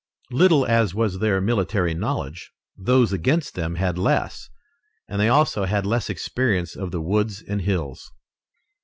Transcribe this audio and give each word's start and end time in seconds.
Little 0.31 0.65
as 0.65 0.95
was 0.95 1.19
their 1.19 1.39
military 1.39 1.93
knowledge, 1.93 2.51
those 2.75 3.13
against 3.13 3.53
them 3.53 3.75
had 3.75 3.99
less, 3.99 4.49
and 5.07 5.21
they 5.21 5.29
also 5.29 5.65
had 5.65 5.85
less 5.85 6.09
experience 6.09 6.75
of 6.75 6.89
the 6.89 7.01
woods 7.03 7.43
and 7.47 7.61
hills. 7.61 8.11